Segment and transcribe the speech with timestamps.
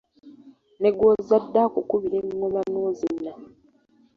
[0.79, 3.31] Ne gw’ozadde akukubira engoma n’ozina.